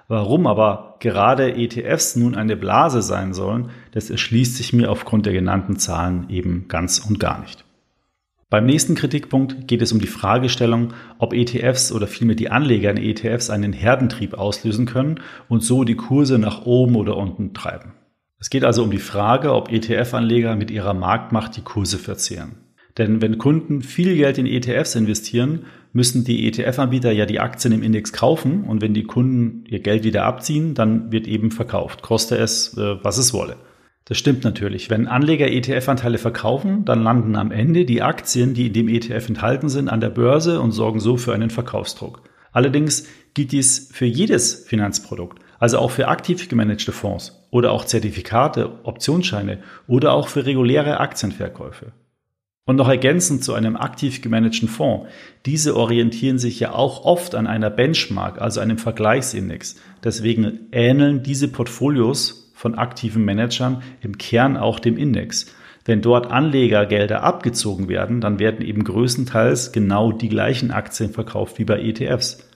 Warum 0.07 0.47
aber 0.47 0.95
gerade 1.01 1.53
ETFs 1.53 2.15
nun 2.15 2.33
eine 2.33 2.57
Blase 2.57 3.03
sein 3.03 3.35
sollen, 3.35 3.69
das 3.91 4.09
erschließt 4.09 4.55
sich 4.55 4.73
mir 4.73 4.89
aufgrund 4.89 5.27
der 5.27 5.33
genannten 5.33 5.77
Zahlen 5.77 6.31
eben 6.31 6.67
ganz 6.67 6.97
und 6.97 7.19
gar 7.19 7.41
nicht. 7.41 7.63
Beim 8.53 8.67
nächsten 8.67 8.93
Kritikpunkt 8.93 9.67
geht 9.67 9.81
es 9.81 9.93
um 9.93 9.99
die 9.99 10.05
Fragestellung, 10.05 10.93
ob 11.17 11.33
ETFs 11.33 11.91
oder 11.91 12.05
vielmehr 12.05 12.35
die 12.35 12.51
Anleger 12.51 12.91
in 12.91 12.97
ETFs 12.97 13.49
einen 13.49 13.73
Herdentrieb 13.73 14.35
auslösen 14.35 14.85
können 14.85 15.21
und 15.49 15.63
so 15.63 15.83
die 15.83 15.95
Kurse 15.95 16.37
nach 16.37 16.63
oben 16.63 16.95
oder 16.95 17.17
unten 17.17 17.55
treiben. 17.55 17.93
Es 18.39 18.51
geht 18.51 18.63
also 18.63 18.83
um 18.83 18.91
die 18.91 18.99
Frage, 18.99 19.55
ob 19.55 19.71
ETF-Anleger 19.71 20.55
mit 20.55 20.69
ihrer 20.69 20.93
Marktmacht 20.93 21.57
die 21.57 21.63
Kurse 21.63 21.97
verzehren. 21.97 22.57
Denn 22.99 23.23
wenn 23.23 23.39
Kunden 23.39 23.81
viel 23.81 24.15
Geld 24.15 24.37
in 24.37 24.45
ETFs 24.45 24.93
investieren, 24.93 25.65
müssen 25.91 26.23
die 26.23 26.47
ETF-Anbieter 26.47 27.11
ja 27.11 27.25
die 27.25 27.39
Aktien 27.39 27.73
im 27.73 27.81
Index 27.81 28.13
kaufen 28.13 28.65
und 28.65 28.83
wenn 28.83 28.93
die 28.93 29.05
Kunden 29.05 29.65
ihr 29.67 29.79
Geld 29.79 30.03
wieder 30.03 30.25
abziehen, 30.25 30.75
dann 30.75 31.11
wird 31.11 31.25
eben 31.25 31.49
verkauft, 31.49 32.03
koste 32.03 32.37
es, 32.37 32.77
äh, 32.77 33.03
was 33.03 33.17
es 33.17 33.33
wolle. 33.33 33.55
Das 34.05 34.17
stimmt 34.17 34.43
natürlich. 34.43 34.89
Wenn 34.89 35.07
Anleger 35.07 35.49
ETF-Anteile 35.49 36.17
verkaufen, 36.17 36.83
dann 36.83 37.03
landen 37.03 37.35
am 37.35 37.51
Ende 37.51 37.85
die 37.85 38.01
Aktien, 38.01 38.53
die 38.53 38.67
in 38.67 38.73
dem 38.73 38.89
ETF 38.89 39.29
enthalten 39.29 39.69
sind, 39.69 39.87
an 39.87 40.01
der 40.01 40.09
Börse 40.09 40.59
und 40.59 40.71
sorgen 40.71 40.99
so 40.99 41.15
für 41.15 41.33
einen 41.33 41.49
Verkaufsdruck. 41.49 42.21
Allerdings 42.51 43.07
gilt 43.33 43.53
dies 43.53 43.89
für 43.93 44.05
jedes 44.05 44.65
Finanzprodukt, 44.65 45.39
also 45.57 45.79
auch 45.79 45.91
für 45.91 46.09
aktiv 46.09 46.49
gemanagte 46.49 46.91
Fonds 46.91 47.47
oder 47.49 47.71
auch 47.71 47.85
Zertifikate, 47.85 48.79
Optionsscheine 48.83 49.59
oder 49.87 50.13
auch 50.13 50.27
für 50.27 50.45
reguläre 50.45 50.99
Aktienverkäufe. 50.99 51.93
Und 52.65 52.77
noch 52.77 52.87
ergänzend 52.87 53.43
zu 53.43 53.53
einem 53.53 53.75
aktiv 53.75 54.21
gemanagten 54.21 54.69
Fonds. 54.69 55.09
Diese 55.45 55.75
orientieren 55.75 56.37
sich 56.37 56.59
ja 56.59 56.73
auch 56.73 57.03
oft 57.03 57.35
an 57.35 57.45
einer 57.47 57.69
Benchmark, 57.69 58.41
also 58.41 58.59
einem 58.59 58.77
Vergleichsindex. 58.77 59.75
Deswegen 60.01 60.67
ähneln 60.71 61.23
diese 61.23 61.49
Portfolios 61.49 62.42
von 62.63 62.75
aktiven 62.75 63.25
Managern 63.25 63.83
im 63.99 64.17
Kern 64.17 64.55
auch 64.55 64.79
dem 64.79 64.95
Index. 64.95 65.53
Wenn 65.83 66.01
dort 66.01 66.31
Anlegergelder 66.31 67.21
abgezogen 67.21 67.89
werden, 67.89 68.21
dann 68.21 68.39
werden 68.39 68.65
eben 68.65 68.85
größtenteils 68.85 69.73
genau 69.73 70.13
die 70.13 70.29
gleichen 70.29 70.71
Aktien 70.71 71.09
verkauft 71.09 71.59
wie 71.59 71.65
bei 71.65 71.81
ETFs. 71.81 72.49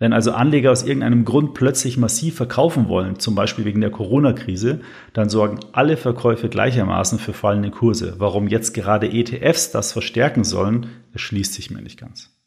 Wenn 0.00 0.12
also 0.12 0.32
Anleger 0.32 0.72
aus 0.72 0.82
irgendeinem 0.82 1.24
Grund 1.24 1.54
plötzlich 1.54 1.96
massiv 1.96 2.34
verkaufen 2.34 2.88
wollen, 2.88 3.20
zum 3.20 3.36
Beispiel 3.36 3.64
wegen 3.64 3.80
der 3.80 3.90
Corona-Krise, 3.90 4.80
dann 5.12 5.28
sorgen 5.28 5.60
alle 5.70 5.96
Verkäufe 5.96 6.48
gleichermaßen 6.48 7.20
für 7.20 7.32
fallende 7.32 7.70
Kurse. 7.70 8.16
Warum 8.18 8.48
jetzt 8.48 8.74
gerade 8.74 9.12
ETFs 9.12 9.70
das 9.70 9.92
verstärken 9.92 10.42
sollen, 10.42 10.86
erschließt 11.12 11.54
sich 11.54 11.70
mir 11.70 11.82
nicht 11.82 12.00
ganz. 12.00 12.39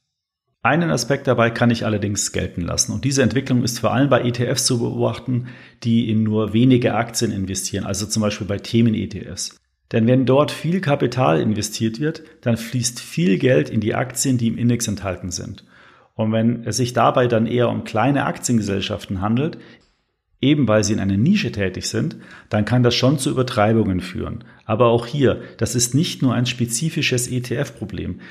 Einen 0.65 0.91
Aspekt 0.91 1.27
dabei 1.27 1.49
kann 1.49 1.71
ich 1.71 1.85
allerdings 1.85 2.31
gelten 2.31 2.61
lassen. 2.61 2.93
Und 2.93 3.03
diese 3.03 3.21
Entwicklung 3.21 3.63
ist 3.63 3.79
vor 3.79 3.93
allem 3.93 4.09
bei 4.09 4.21
ETFs 4.21 4.65
zu 4.65 4.79
beobachten, 4.79 5.47
die 5.83 6.09
in 6.09 6.23
nur 6.23 6.53
wenige 6.53 6.95
Aktien 6.95 7.33
investieren, 7.33 7.83
also 7.83 8.05
zum 8.05 8.21
Beispiel 8.21 8.47
bei 8.47 8.59
Themen-ETFs. 8.59 9.59
Denn 9.91 10.07
wenn 10.07 10.25
dort 10.25 10.51
viel 10.51 10.79
Kapital 10.79 11.41
investiert 11.41 11.99
wird, 11.99 12.23
dann 12.39 12.55
fließt 12.55 13.01
viel 13.01 13.37
Geld 13.39 13.69
in 13.69 13.81
die 13.81 13.93
Aktien, 13.93 14.37
die 14.37 14.47
im 14.47 14.57
Index 14.57 14.87
enthalten 14.87 15.31
sind. 15.31 15.65
Und 16.15 16.31
wenn 16.31 16.63
es 16.63 16.77
sich 16.77 16.93
dabei 16.93 17.27
dann 17.27 17.45
eher 17.45 17.67
um 17.67 17.83
kleine 17.83 18.25
Aktiengesellschaften 18.25 19.19
handelt, 19.19 19.57
eben 20.39 20.65
weil 20.67 20.85
sie 20.85 20.93
in 20.93 20.99
einer 21.01 21.17
Nische 21.17 21.51
tätig 21.51 21.89
sind, 21.89 22.15
dann 22.47 22.63
kann 22.63 22.83
das 22.83 22.95
schon 22.95 23.19
zu 23.19 23.29
Übertreibungen 23.29 23.99
führen. 23.99 24.45
Aber 24.63 24.87
auch 24.87 25.07
hier, 25.07 25.41
das 25.57 25.75
ist 25.75 25.93
nicht 25.93 26.21
nur 26.21 26.33
ein 26.33 26.45
spezifisches 26.45 27.29
ETF-Problem. 27.29 28.21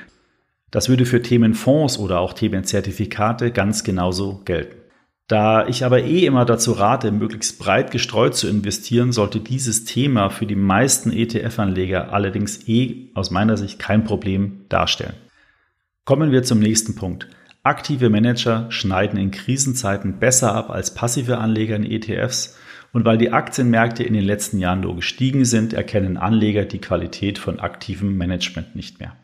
Das 0.73 0.89
würde 0.89 1.05
für 1.05 1.21
Themenfonds 1.21 1.99
oder 1.99 2.19
auch 2.19 2.33
Themenzertifikate 2.33 3.51
ganz 3.51 3.83
genauso 3.83 4.41
gelten. 4.43 4.75
Da 5.27 5.67
ich 5.67 5.85
aber 5.85 6.01
eh 6.01 6.25
immer 6.25 6.45
dazu 6.45 6.71
rate, 6.71 7.11
möglichst 7.11 7.59
breit 7.59 7.91
gestreut 7.91 8.35
zu 8.35 8.47
investieren, 8.47 9.11
sollte 9.11 9.39
dieses 9.39 9.85
Thema 9.85 10.31
für 10.31 10.47
die 10.47 10.55
meisten 10.55 11.11
ETF-Anleger 11.11 12.11
allerdings 12.11 12.67
eh 12.67 13.11
aus 13.13 13.29
meiner 13.29 13.55
Sicht 13.55 13.77
kein 13.77 14.03
Problem 14.03 14.65
darstellen. 14.67 15.13
Kommen 16.05 16.31
wir 16.31 16.41
zum 16.41 16.57
nächsten 16.57 16.95
Punkt. 16.95 17.27
Aktive 17.61 18.09
Manager 18.09 18.65
schneiden 18.69 19.19
in 19.19 19.29
Krisenzeiten 19.29 20.17
besser 20.17 20.55
ab 20.55 20.71
als 20.71 20.95
passive 20.95 21.37
Anleger 21.37 21.75
in 21.75 21.85
ETFs 21.85 22.57
und 22.93 23.05
weil 23.05 23.19
die 23.19 23.31
Aktienmärkte 23.31 24.01
in 24.03 24.15
den 24.15 24.25
letzten 24.25 24.57
Jahren 24.57 24.81
nur 24.81 24.95
gestiegen 24.95 25.45
sind, 25.45 25.73
erkennen 25.73 26.17
Anleger 26.17 26.65
die 26.65 26.81
Qualität 26.81 27.37
von 27.37 27.59
aktivem 27.59 28.17
Management 28.17 28.75
nicht 28.75 28.99
mehr. 28.99 29.15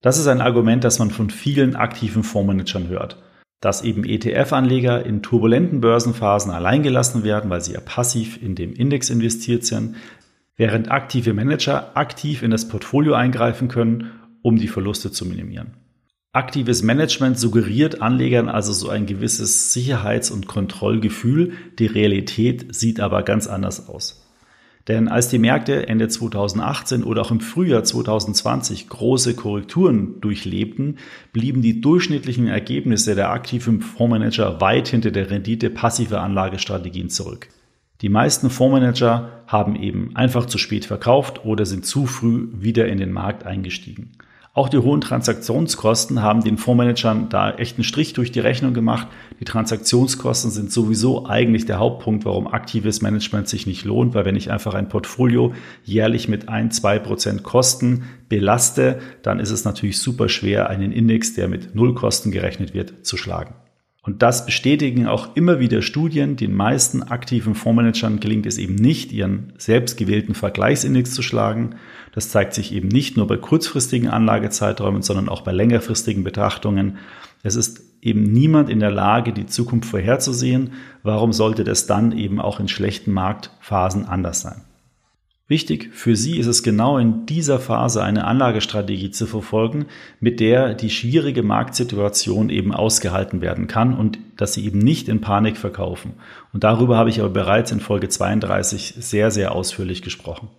Das 0.00 0.18
ist 0.18 0.28
ein 0.28 0.40
Argument, 0.40 0.84
das 0.84 0.98
man 0.98 1.10
von 1.10 1.30
vielen 1.30 1.74
aktiven 1.74 2.22
Fondsmanagern 2.22 2.88
hört. 2.88 3.22
Dass 3.60 3.82
eben 3.82 4.04
ETF-Anleger 4.04 5.04
in 5.04 5.22
turbulenten 5.22 5.80
Börsenphasen 5.80 6.52
alleingelassen 6.52 7.24
werden, 7.24 7.50
weil 7.50 7.60
sie 7.60 7.72
ja 7.72 7.80
passiv 7.80 8.40
in 8.40 8.54
dem 8.54 8.72
Index 8.72 9.10
investiert 9.10 9.64
sind, 9.64 9.96
während 10.56 10.90
aktive 10.90 11.34
Manager 11.34 11.96
aktiv 11.96 12.42
in 12.42 12.52
das 12.52 12.68
Portfolio 12.68 13.14
eingreifen 13.14 13.66
können, 13.66 14.12
um 14.42 14.56
die 14.56 14.68
Verluste 14.68 15.10
zu 15.10 15.26
minimieren. 15.26 15.74
Aktives 16.32 16.82
Management 16.82 17.38
suggeriert 17.38 18.00
Anlegern 18.00 18.48
also 18.48 18.72
so 18.72 18.90
ein 18.90 19.06
gewisses 19.06 19.72
Sicherheits- 19.72 20.30
und 20.30 20.46
Kontrollgefühl, 20.46 21.54
die 21.78 21.86
Realität 21.86 22.74
sieht 22.74 23.00
aber 23.00 23.22
ganz 23.22 23.48
anders 23.48 23.88
aus. 23.88 24.27
Denn 24.88 25.08
als 25.08 25.28
die 25.28 25.38
Märkte 25.38 25.86
Ende 25.86 26.08
2018 26.08 27.04
oder 27.04 27.20
auch 27.20 27.30
im 27.30 27.40
Frühjahr 27.40 27.84
2020 27.84 28.88
große 28.88 29.36
Korrekturen 29.36 30.18
durchlebten, 30.22 30.96
blieben 31.34 31.60
die 31.60 31.82
durchschnittlichen 31.82 32.46
Ergebnisse 32.46 33.14
der 33.14 33.30
aktiven 33.30 33.82
Fondsmanager 33.82 34.62
weit 34.62 34.88
hinter 34.88 35.10
der 35.10 35.30
Rendite 35.30 35.68
passiver 35.68 36.22
Anlagestrategien 36.22 37.10
zurück. 37.10 37.48
Die 38.00 38.08
meisten 38.08 38.48
Fondsmanager 38.48 39.42
haben 39.46 39.76
eben 39.76 40.16
einfach 40.16 40.46
zu 40.46 40.56
spät 40.56 40.86
verkauft 40.86 41.44
oder 41.44 41.66
sind 41.66 41.84
zu 41.84 42.06
früh 42.06 42.48
wieder 42.52 42.88
in 42.88 42.98
den 42.98 43.12
Markt 43.12 43.44
eingestiegen. 43.44 44.12
Auch 44.58 44.68
die 44.68 44.78
hohen 44.78 45.00
Transaktionskosten 45.00 46.20
haben 46.20 46.42
den 46.42 46.58
Fondsmanagern 46.58 47.28
da 47.28 47.52
echt 47.52 47.76
einen 47.76 47.84
Strich 47.84 48.12
durch 48.14 48.32
die 48.32 48.40
Rechnung 48.40 48.74
gemacht. 48.74 49.06
Die 49.38 49.44
Transaktionskosten 49.44 50.50
sind 50.50 50.72
sowieso 50.72 51.26
eigentlich 51.26 51.64
der 51.64 51.78
Hauptpunkt, 51.78 52.24
warum 52.24 52.48
aktives 52.48 53.00
Management 53.00 53.48
sich 53.48 53.68
nicht 53.68 53.84
lohnt, 53.84 54.14
weil 54.14 54.24
wenn 54.24 54.34
ich 54.34 54.50
einfach 54.50 54.74
ein 54.74 54.88
Portfolio 54.88 55.54
jährlich 55.84 56.26
mit 56.26 56.48
ein, 56.48 56.72
zwei 56.72 56.98
Prozent 56.98 57.44
Kosten 57.44 58.06
belaste, 58.28 58.98
dann 59.22 59.38
ist 59.38 59.52
es 59.52 59.64
natürlich 59.64 60.00
super 60.00 60.28
schwer, 60.28 60.68
einen 60.68 60.90
Index, 60.90 61.34
der 61.34 61.46
mit 61.46 61.76
Null 61.76 61.94
Kosten 61.94 62.32
gerechnet 62.32 62.74
wird, 62.74 63.06
zu 63.06 63.16
schlagen. 63.16 63.54
Und 64.08 64.22
das 64.22 64.46
bestätigen 64.46 65.06
auch 65.06 65.36
immer 65.36 65.60
wieder 65.60 65.82
Studien. 65.82 66.36
Den 66.36 66.54
meisten 66.54 67.02
aktiven 67.02 67.54
Fondsmanagern 67.54 68.20
gelingt 68.20 68.46
es 68.46 68.56
eben 68.56 68.74
nicht, 68.74 69.12
ihren 69.12 69.52
selbstgewählten 69.58 70.34
Vergleichsindex 70.34 71.12
zu 71.12 71.20
schlagen. 71.20 71.74
Das 72.14 72.30
zeigt 72.30 72.54
sich 72.54 72.72
eben 72.72 72.88
nicht 72.88 73.18
nur 73.18 73.26
bei 73.26 73.36
kurzfristigen 73.36 74.08
Anlagezeiträumen, 74.08 75.02
sondern 75.02 75.28
auch 75.28 75.42
bei 75.42 75.52
längerfristigen 75.52 76.24
Betrachtungen. 76.24 76.96
Es 77.42 77.54
ist 77.54 77.82
eben 78.00 78.22
niemand 78.22 78.70
in 78.70 78.80
der 78.80 78.90
Lage, 78.90 79.34
die 79.34 79.44
Zukunft 79.44 79.90
vorherzusehen. 79.90 80.70
Warum 81.02 81.34
sollte 81.34 81.62
das 81.62 81.86
dann 81.86 82.12
eben 82.12 82.40
auch 82.40 82.60
in 82.60 82.68
schlechten 82.68 83.12
Marktphasen 83.12 84.06
anders 84.06 84.40
sein? 84.40 84.62
Wichtig 85.48 85.94
für 85.94 86.14
Sie 86.14 86.38
ist 86.38 86.46
es 86.46 86.62
genau 86.62 86.98
in 86.98 87.24
dieser 87.24 87.58
Phase 87.58 88.04
eine 88.04 88.26
Anlagestrategie 88.26 89.10
zu 89.10 89.26
verfolgen, 89.26 89.86
mit 90.20 90.40
der 90.40 90.74
die 90.74 90.90
schwierige 90.90 91.42
Marktsituation 91.42 92.50
eben 92.50 92.74
ausgehalten 92.74 93.40
werden 93.40 93.66
kann 93.66 93.94
und 93.94 94.18
dass 94.36 94.52
Sie 94.52 94.66
eben 94.66 94.78
nicht 94.78 95.08
in 95.08 95.22
Panik 95.22 95.56
verkaufen. 95.56 96.12
Und 96.52 96.64
darüber 96.64 96.98
habe 96.98 97.08
ich 97.08 97.20
aber 97.20 97.30
bereits 97.30 97.72
in 97.72 97.80
Folge 97.80 98.10
32 98.10 98.96
sehr, 98.98 99.30
sehr 99.30 99.52
ausführlich 99.52 100.02
gesprochen. 100.02 100.50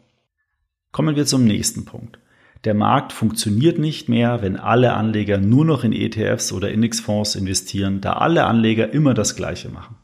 Kommen 0.91 1.15
wir 1.15 1.27
zum 1.27 1.45
nächsten 1.45 1.85
Punkt. 1.85 2.17
Der 2.63 2.73
Markt 2.73 3.13
funktioniert 3.13 3.77
nicht 3.77 4.09
mehr, 4.09 4.41
wenn 4.41 4.57
alle 4.57 4.93
Anleger 4.93 5.37
nur 5.37 5.65
noch 5.65 5.83
in 5.83 5.93
ETFs 5.93 6.51
oder 6.51 6.71
Indexfonds 6.71 7.35
investieren, 7.35 8.01
da 8.01 8.13
alle 8.13 8.45
Anleger 8.45 8.91
immer 8.91 9.13
das 9.13 9.35
Gleiche 9.35 9.69
machen. 9.69 9.97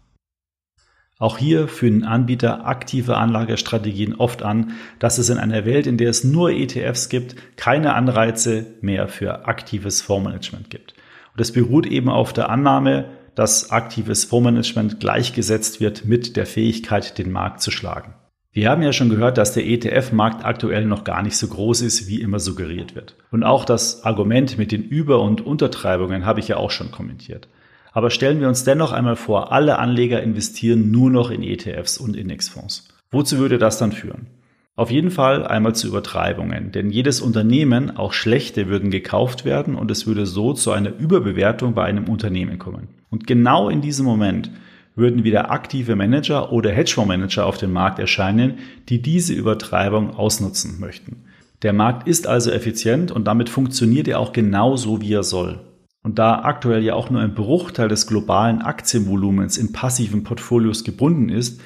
Auch 1.17 1.37
hier 1.37 1.69
führen 1.69 2.03
Anbieter 2.03 2.65
aktive 2.65 3.15
Anlagestrategien 3.15 4.15
oft 4.15 4.43
an, 4.43 4.71
dass 4.99 5.17
es 5.17 5.29
in 5.29 5.37
einer 5.37 5.65
Welt, 5.65 5.87
in 5.87 5.97
der 5.97 6.09
es 6.09 6.25
nur 6.25 6.51
ETFs 6.51 7.07
gibt, 7.07 7.35
keine 7.55 7.93
Anreize 7.93 8.65
mehr 8.81 9.07
für 9.07 9.47
aktives 9.47 10.01
Fondsmanagement 10.01 10.69
gibt. 10.69 10.93
Und 11.31 11.39
das 11.39 11.53
beruht 11.53 11.85
eben 11.85 12.09
auf 12.09 12.33
der 12.33 12.49
Annahme, 12.49 13.05
dass 13.33 13.71
aktives 13.71 14.25
Fondsmanagement 14.25 14.99
gleichgesetzt 14.99 15.79
wird 15.79 16.05
mit 16.05 16.35
der 16.35 16.45
Fähigkeit, 16.45 17.17
den 17.17 17.31
Markt 17.31 17.61
zu 17.61 17.71
schlagen. 17.71 18.13
Wir 18.51 18.69
haben 18.69 18.81
ja 18.81 18.93
schon 18.93 19.09
gehört, 19.09 19.37
dass 19.37 19.53
der 19.53 19.65
ETF-Markt 19.65 20.45
aktuell 20.45 20.85
noch 20.85 21.03
gar 21.03 21.21
nicht 21.21 21.35
so 21.35 21.47
groß 21.47 21.81
ist, 21.81 22.07
wie 22.07 22.21
immer 22.21 22.39
suggeriert 22.39 22.95
wird. 22.95 23.15
Und 23.31 23.43
auch 23.43 23.65
das 23.65 24.03
Argument 24.03 24.57
mit 24.57 24.71
den 24.71 24.83
Über- 24.83 25.21
und 25.21 25.41
Untertreibungen 25.41 26.25
habe 26.25 26.39
ich 26.39 26.47
ja 26.47 26.57
auch 26.57 26.71
schon 26.71 26.91
kommentiert. 26.91 27.49
Aber 27.95 28.09
stellen 28.09 28.41
wir 28.41 28.49
uns 28.49 28.65
dennoch 28.65 28.91
einmal 28.91 29.15
vor, 29.15 29.53
alle 29.53 29.79
Anleger 29.79 30.21
investieren 30.21 30.91
nur 30.91 31.09
noch 31.09 31.31
in 31.31 31.41
ETFs 31.41 31.97
und 31.97 32.17
Indexfonds. 32.17 32.89
Wozu 33.09 33.37
würde 33.37 33.57
das 33.57 33.77
dann 33.77 33.93
führen? 33.93 34.27
Auf 34.75 34.91
jeden 34.91 35.11
Fall 35.11 35.47
einmal 35.47 35.75
zu 35.75 35.87
Übertreibungen, 35.87 36.73
denn 36.73 36.89
jedes 36.89 37.21
Unternehmen, 37.21 37.95
auch 37.95 38.11
schlechte, 38.11 38.67
würden 38.67 38.91
gekauft 38.91 39.45
werden 39.45 39.75
und 39.75 39.89
es 39.91 40.05
würde 40.05 40.25
so 40.25 40.51
zu 40.51 40.73
einer 40.73 40.93
Überbewertung 40.93 41.73
bei 41.73 41.85
einem 41.85 42.09
Unternehmen 42.09 42.59
kommen. 42.59 42.89
Und 43.09 43.27
genau 43.27 43.69
in 43.69 43.79
diesem 43.79 44.05
Moment 44.05 44.51
würden 44.97 45.23
wieder 45.23 45.49
aktive 45.49 45.95
Manager 45.95 46.51
oder 46.51 46.73
Hedgefondsmanager 46.73 47.45
auf 47.45 47.57
dem 47.57 47.71
Markt 47.71 47.99
erscheinen, 47.99 48.55
die 48.89 49.01
diese 49.01 49.33
Übertreibung 49.33 50.17
ausnutzen 50.17 50.81
möchten. 50.81 51.23
Der 51.61 51.71
Markt 51.71 52.09
ist 52.09 52.27
also 52.27 52.51
effizient 52.51 53.13
und 53.13 53.25
damit 53.25 53.47
funktioniert 53.47 54.09
er 54.09 54.19
auch 54.19 54.33
genau 54.33 54.75
so, 54.75 54.99
wie 54.99 55.13
er 55.13 55.23
soll. 55.23 55.61
Und 56.05 56.19
da 56.19 56.43
aktuell 56.43 56.83
ja 56.83 56.93
auch 56.93 57.09
nur 57.09 57.19
ein 57.19 57.33
Bruchteil 57.33 57.87
des 57.87 58.05
globalen 58.05 58.61
Aktienvolumens 58.61 59.57
in 59.57 59.71
passiven 59.71 60.23
Portfolios 60.23 60.83
gebunden 60.83 61.29
ist, 61.29 61.59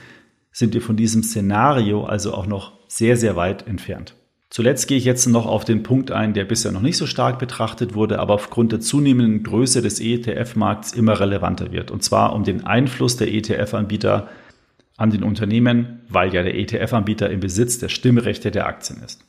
sind 0.53 0.73
wir 0.73 0.81
von 0.81 0.95
diesem 0.95 1.23
Szenario 1.23 2.05
also 2.05 2.33
auch 2.33 2.47
noch 2.47 2.71
sehr, 2.87 3.17
sehr 3.17 3.35
weit 3.35 3.67
entfernt. 3.67 4.15
Zuletzt 4.49 4.87
gehe 4.87 4.97
ich 4.97 5.03
jetzt 5.03 5.27
noch 5.27 5.45
auf 5.45 5.65
den 5.65 5.83
Punkt 5.83 6.11
ein, 6.11 6.33
der 6.33 6.45
bisher 6.45 6.71
noch 6.71 6.79
nicht 6.79 6.95
so 6.95 7.05
stark 7.05 7.37
betrachtet 7.37 7.95
wurde, 7.95 8.19
aber 8.19 8.35
aufgrund 8.35 8.71
der 8.71 8.79
zunehmenden 8.79 9.43
Größe 9.43 9.81
des 9.81 9.99
ETF-Markts 9.99 10.93
immer 10.93 11.19
relevanter 11.19 11.73
wird. 11.73 11.91
Und 11.91 12.01
zwar 12.05 12.33
um 12.33 12.45
den 12.45 12.65
Einfluss 12.65 13.17
der 13.17 13.33
ETF-Anbieter 13.33 14.29
an 14.95 15.09
den 15.09 15.23
Unternehmen, 15.23 15.99
weil 16.07 16.33
ja 16.33 16.43
der 16.43 16.57
ETF-Anbieter 16.57 17.29
im 17.29 17.41
Besitz 17.41 17.77
der 17.79 17.89
Stimmrechte 17.89 18.51
der 18.51 18.67
Aktien 18.67 19.03
ist. 19.03 19.19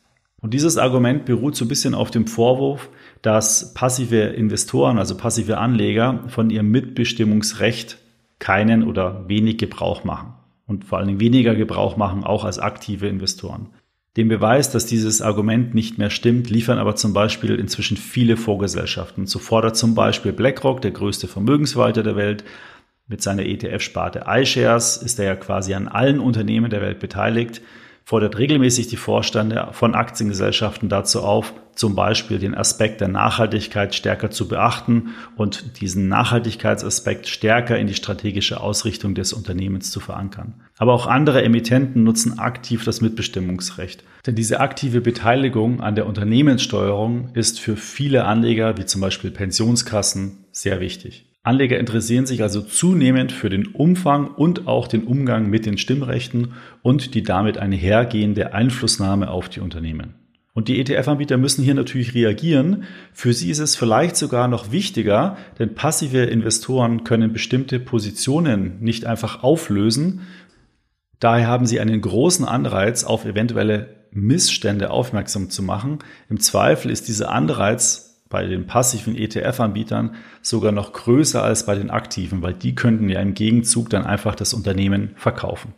Und 0.40 0.55
dieses 0.55 0.79
Argument 0.79 1.25
beruht 1.25 1.57
so 1.57 1.64
ein 1.64 1.69
bisschen 1.69 1.95
auf 1.95 2.12
dem 2.12 2.29
Vorwurf, 2.29 2.88
dass 3.22 3.74
passive 3.74 4.16
Investoren, 4.16 4.98
also 4.98 5.16
passive 5.16 5.58
Anleger 5.58 6.24
von 6.28 6.50
ihrem 6.50 6.70
Mitbestimmungsrecht 6.70 7.98
keinen 8.38 8.82
oder 8.82 9.28
wenig 9.28 9.58
Gebrauch 9.58 10.04
machen 10.04 10.34
und 10.66 10.84
vor 10.84 10.98
allen 10.98 11.08
Dingen 11.08 11.20
weniger 11.20 11.54
Gebrauch 11.54 11.96
machen, 11.96 12.24
auch 12.24 12.44
als 12.44 12.58
aktive 12.58 13.08
Investoren. 13.08 13.68
Den 14.16 14.28
Beweis, 14.28 14.70
dass 14.70 14.86
dieses 14.86 15.22
Argument 15.22 15.74
nicht 15.74 15.98
mehr 15.98 16.10
stimmt, 16.10 16.50
liefern 16.50 16.78
aber 16.78 16.96
zum 16.96 17.12
Beispiel 17.12 17.54
inzwischen 17.54 17.96
viele 17.96 18.36
Vorgesellschaften. 18.36 19.26
So 19.26 19.38
fordert 19.38 19.76
zum 19.76 19.94
Beispiel 19.94 20.32
BlackRock, 20.32 20.80
der 20.80 20.90
größte 20.90 21.28
Vermögensverwalter 21.28 22.02
der 22.02 22.16
Welt, 22.16 22.44
mit 23.06 23.22
seiner 23.22 23.44
ETF-Sparte 23.44 24.24
iShares 24.28 24.96
ist 24.96 25.18
er 25.18 25.26
ja 25.26 25.34
quasi 25.34 25.74
an 25.74 25.88
allen 25.88 26.20
Unternehmen 26.20 26.70
der 26.70 26.80
Welt 26.80 27.00
beteiligt, 27.00 27.60
fordert 28.11 28.38
regelmäßig 28.38 28.88
die 28.88 28.97
Vorstände 28.97 29.69
von 29.71 29.95
Aktiengesellschaften 29.95 30.88
dazu 30.88 31.21
auf, 31.23 31.55
zum 31.76 31.95
Beispiel 31.95 32.40
den 32.40 32.57
Aspekt 32.57 33.00
der 33.00 33.07
Nachhaltigkeit 33.07 33.95
stärker 33.95 34.33
zu 34.33 34.49
beachten 34.49 35.11
und 35.37 35.81
diesen 35.81 36.09
Nachhaltigkeitsaspekt 36.09 37.29
stärker 37.29 37.79
in 37.79 37.87
die 37.87 37.95
strategische 37.95 38.61
Ausrichtung 38.61 39.14
des 39.14 39.33
Unternehmens 39.33 39.93
zu 39.93 40.00
verankern. 40.00 40.55
Aber 40.76 40.93
auch 40.93 41.07
andere 41.07 41.45
Emittenten 41.45 42.02
nutzen 42.02 42.40
aktiv 42.40 42.85
das 42.85 43.00
Mitbestimmungsrecht. 43.00 44.02
Denn 44.26 44.35
diese 44.35 44.59
aktive 44.59 45.00
Beteiligung 45.00 45.81
an 45.81 45.95
der 45.95 46.07
Unternehmenssteuerung 46.07 47.29
ist 47.35 47.61
für 47.61 47.76
viele 47.76 48.25
Anleger, 48.25 48.76
wie 48.76 48.87
zum 48.87 49.00
Beispiel 49.00 49.31
Pensionskassen, 49.31 50.47
sehr 50.50 50.81
wichtig. 50.81 51.29
Anleger 51.42 51.78
interessieren 51.78 52.26
sich 52.26 52.42
also 52.42 52.61
zunehmend 52.61 53.32
für 53.32 53.49
den 53.49 53.68
Umfang 53.68 54.28
und 54.28 54.66
auch 54.66 54.88
den 54.88 55.04
Umgang 55.04 55.49
mit 55.49 55.64
den 55.64 55.78
Stimmrechten 55.78 56.52
und 56.82 57.14
die 57.14 57.23
damit 57.23 57.56
einhergehende 57.56 58.52
Einflussnahme 58.52 59.30
auf 59.30 59.49
die 59.49 59.61
Unternehmen. 59.61 60.14
Und 60.52 60.68
die 60.68 60.78
ETF-Anbieter 60.80 61.38
müssen 61.38 61.64
hier 61.64 61.75
natürlich 61.75 62.14
reagieren. 62.14 62.85
Für 63.12 63.32
sie 63.32 63.50
ist 63.50 63.61
es 63.61 63.76
vielleicht 63.76 64.16
sogar 64.16 64.49
noch 64.49 64.73
wichtiger, 64.73 65.38
denn 65.59 65.75
passive 65.75 66.25
Investoren 66.25 67.04
können 67.04 67.32
bestimmte 67.32 67.80
Positionen 67.80 68.78
nicht 68.80 69.06
einfach 69.06 69.42
auflösen. 69.42 70.23
Daher 71.20 71.47
haben 71.47 71.66
sie 71.66 71.80
einen 71.80 72.00
großen 72.00 72.44
Anreiz, 72.44 73.04
auf 73.04 73.25
eventuelle 73.25 74.00
Missstände 74.11 74.90
aufmerksam 74.90 75.49
zu 75.49 75.62
machen. 75.62 76.00
Im 76.28 76.40
Zweifel 76.40 76.90
ist 76.90 77.09
dieser 77.09 77.30
Anreiz 77.30 78.10
bei 78.30 78.46
den 78.46 78.66
passiven 78.66 79.16
ETF-Anbietern 79.16 80.14
sogar 80.40 80.72
noch 80.72 80.94
größer 80.94 81.42
als 81.42 81.66
bei 81.66 81.75
den 81.75 81.90
aktiven, 81.90 82.40
weil 82.42 82.54
die 82.54 82.75
könnten 82.75 83.10
ja 83.10 83.20
im 83.20 83.34
Gegenzug 83.34 83.90
dann 83.90 84.06
einfach 84.06 84.34
das 84.34 84.54
Unternehmen 84.54 85.10
verkaufen. 85.16 85.75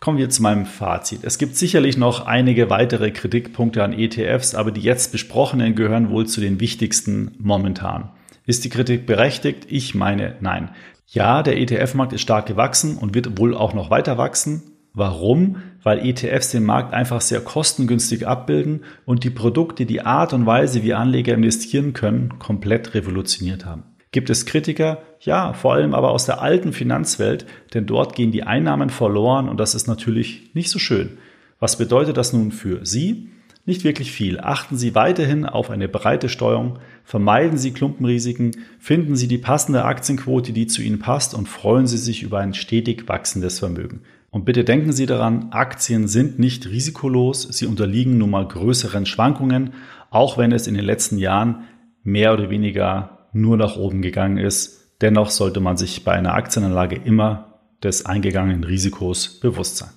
Kommen 0.00 0.18
wir 0.18 0.28
zu 0.28 0.42
meinem 0.42 0.66
Fazit. 0.66 1.20
Es 1.24 1.38
gibt 1.38 1.56
sicherlich 1.56 1.96
noch 1.96 2.26
einige 2.26 2.68
weitere 2.68 3.10
Kritikpunkte 3.10 3.82
an 3.82 3.94
ETFs, 3.94 4.54
aber 4.54 4.70
die 4.70 4.82
jetzt 4.82 5.12
besprochenen 5.12 5.74
gehören 5.74 6.10
wohl 6.10 6.26
zu 6.26 6.42
den 6.42 6.60
wichtigsten 6.60 7.32
momentan. 7.38 8.10
Ist 8.44 8.64
die 8.64 8.68
Kritik 8.68 9.06
berechtigt? 9.06 9.66
Ich 9.70 9.94
meine 9.94 10.36
nein. 10.40 10.70
Ja, 11.06 11.42
der 11.42 11.56
ETF-Markt 11.56 12.12
ist 12.12 12.20
stark 12.20 12.44
gewachsen 12.44 12.98
und 12.98 13.14
wird 13.14 13.38
wohl 13.38 13.56
auch 13.56 13.72
noch 13.72 13.88
weiter 13.88 14.18
wachsen. 14.18 14.73
Warum? 14.96 15.56
Weil 15.82 16.06
ETFs 16.06 16.52
den 16.52 16.62
Markt 16.62 16.94
einfach 16.94 17.20
sehr 17.20 17.40
kostengünstig 17.40 18.28
abbilden 18.28 18.84
und 19.04 19.24
die 19.24 19.30
Produkte, 19.30 19.86
die 19.86 20.02
Art 20.02 20.32
und 20.32 20.46
Weise, 20.46 20.84
wie 20.84 20.94
Anleger 20.94 21.34
investieren 21.34 21.92
können, 21.92 22.38
komplett 22.38 22.94
revolutioniert 22.94 23.66
haben. 23.66 23.82
Gibt 24.12 24.30
es 24.30 24.46
Kritiker? 24.46 25.02
Ja, 25.18 25.52
vor 25.52 25.74
allem 25.74 25.92
aber 25.92 26.12
aus 26.12 26.26
der 26.26 26.40
alten 26.40 26.72
Finanzwelt, 26.72 27.44
denn 27.74 27.86
dort 27.86 28.14
gehen 28.14 28.30
die 28.30 28.44
Einnahmen 28.44 28.88
verloren 28.88 29.48
und 29.48 29.58
das 29.58 29.74
ist 29.74 29.88
natürlich 29.88 30.54
nicht 30.54 30.70
so 30.70 30.78
schön. 30.78 31.18
Was 31.58 31.76
bedeutet 31.76 32.16
das 32.16 32.32
nun 32.32 32.52
für 32.52 32.86
Sie? 32.86 33.30
Nicht 33.66 33.82
wirklich 33.82 34.12
viel. 34.12 34.38
Achten 34.38 34.76
Sie 34.76 34.94
weiterhin 34.94 35.44
auf 35.44 35.70
eine 35.70 35.88
breite 35.88 36.28
Steuerung, 36.28 36.78
vermeiden 37.02 37.58
Sie 37.58 37.72
Klumpenrisiken, 37.72 38.52
finden 38.78 39.16
Sie 39.16 39.26
die 39.26 39.38
passende 39.38 39.84
Aktienquote, 39.84 40.52
die 40.52 40.68
zu 40.68 40.82
Ihnen 40.82 41.00
passt 41.00 41.34
und 41.34 41.48
freuen 41.48 41.88
Sie 41.88 41.96
sich 41.96 42.22
über 42.22 42.38
ein 42.38 42.54
stetig 42.54 43.08
wachsendes 43.08 43.58
Vermögen. 43.58 44.02
Und 44.34 44.44
bitte 44.44 44.64
denken 44.64 44.90
Sie 44.90 45.06
daran, 45.06 45.52
Aktien 45.52 46.08
sind 46.08 46.40
nicht 46.40 46.66
risikolos, 46.66 47.42
sie 47.52 47.66
unterliegen 47.66 48.18
nun 48.18 48.30
mal 48.30 48.48
größeren 48.48 49.06
Schwankungen, 49.06 49.74
auch 50.10 50.36
wenn 50.36 50.50
es 50.50 50.66
in 50.66 50.74
den 50.74 50.84
letzten 50.84 51.18
Jahren 51.18 51.68
mehr 52.02 52.32
oder 52.32 52.50
weniger 52.50 53.28
nur 53.32 53.56
nach 53.56 53.76
oben 53.76 54.02
gegangen 54.02 54.38
ist. 54.38 54.90
Dennoch 55.00 55.30
sollte 55.30 55.60
man 55.60 55.76
sich 55.76 56.02
bei 56.02 56.14
einer 56.14 56.34
Aktienanlage 56.34 56.96
immer 56.96 57.60
des 57.80 58.06
eingegangenen 58.06 58.64
Risikos 58.64 59.38
bewusst 59.38 59.76
sein. 59.76 59.90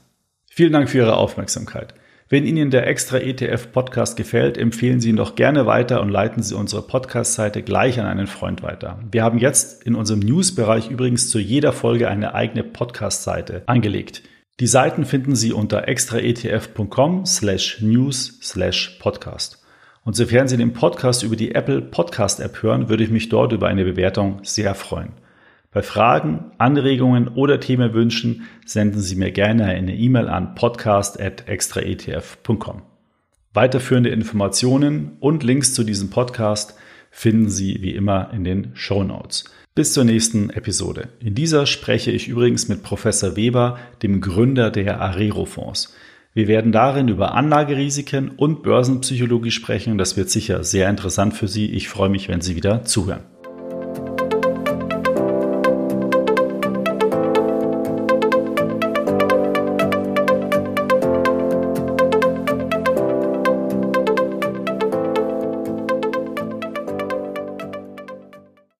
Vielen 0.51 0.71
Dank 0.71 0.91
für 0.91 0.99
Ihre 0.99 1.17
Aufmerksamkeit. 1.17 1.95
Wenn 2.29 2.45
Ihnen 2.45 2.71
der 2.71 2.87
Extra 2.87 3.19
ETF 3.19 3.71
Podcast 3.71 4.17
gefällt, 4.17 4.57
empfehlen 4.57 4.99
Sie 4.99 5.07
ihn 5.07 5.15
doch 5.15 5.35
gerne 5.35 5.65
weiter 5.65 6.01
und 6.01 6.09
leiten 6.09 6.43
Sie 6.43 6.55
unsere 6.55 6.81
Podcast-Seite 6.81 7.63
gleich 7.63 8.01
an 8.01 8.05
einen 8.05 8.27
Freund 8.27 8.61
weiter. 8.63 8.99
Wir 9.09 9.23
haben 9.23 9.37
jetzt 9.37 9.83
in 9.83 9.95
unserem 9.95 10.19
News-Bereich 10.19 10.89
übrigens 10.91 11.29
zu 11.29 11.39
jeder 11.39 11.71
Folge 11.71 12.09
eine 12.09 12.35
eigene 12.35 12.65
Podcast-Seite 12.65 13.63
angelegt. 13.67 14.23
Die 14.59 14.67
Seiten 14.67 15.05
finden 15.05 15.37
Sie 15.37 15.53
unter 15.53 15.87
extraetf.com 15.87 17.25
slash 17.25 17.81
news 17.81 18.39
slash 18.41 18.97
podcast. 18.99 19.63
Und 20.03 20.17
sofern 20.17 20.49
Sie 20.49 20.57
den 20.57 20.73
Podcast 20.73 21.23
über 21.23 21.37
die 21.37 21.55
Apple 21.55 21.81
Podcast 21.81 22.41
App 22.41 22.61
hören, 22.61 22.89
würde 22.89 23.05
ich 23.05 23.09
mich 23.09 23.29
dort 23.29 23.53
über 23.53 23.69
eine 23.69 23.85
Bewertung 23.85 24.41
sehr 24.43 24.75
freuen. 24.75 25.13
Bei 25.71 25.81
Fragen, 25.81 26.51
Anregungen 26.57 27.27
oder 27.27 27.59
Themenwünschen 27.59 28.43
senden 28.65 29.01
Sie 29.01 29.15
mir 29.15 29.31
gerne 29.31 29.65
eine 29.65 29.95
E-Mail 29.95 30.29
an 30.29 30.55
podcast.extraetf.com. 30.55 32.83
Weiterführende 33.53 34.09
Informationen 34.09 35.17
und 35.19 35.43
Links 35.43 35.73
zu 35.73 35.83
diesem 35.83 36.09
Podcast 36.09 36.75
finden 37.11 37.49
Sie 37.49 37.81
wie 37.81 37.95
immer 37.95 38.31
in 38.33 38.43
den 38.43 38.71
Show 38.75 39.03
Notes. 39.03 39.45
Bis 39.75 39.93
zur 39.93 40.05
nächsten 40.05 40.49
Episode. 40.49 41.09
In 41.19 41.35
dieser 41.35 41.65
spreche 41.65 42.11
ich 42.11 42.27
übrigens 42.27 42.69
mit 42.69 42.81
Professor 42.81 43.35
Weber, 43.35 43.77
dem 44.01 44.21
Gründer 44.21 44.71
der 44.71 45.01
Arero-Fonds. 45.01 45.93
Wir 46.33 46.47
werden 46.47 46.71
darin 46.71 47.09
über 47.09 47.33
Anlagerisiken 47.33 48.29
und 48.29 48.63
Börsenpsychologie 48.63 49.51
sprechen. 49.51 49.97
Das 49.97 50.17
wird 50.17 50.29
sicher 50.29 50.63
sehr 50.63 50.89
interessant 50.89 51.33
für 51.33 51.47
Sie. 51.47 51.71
Ich 51.71 51.89
freue 51.89 52.09
mich, 52.09 52.29
wenn 52.29 52.41
Sie 52.41 52.55
wieder 52.55 52.85
zuhören. 52.85 53.36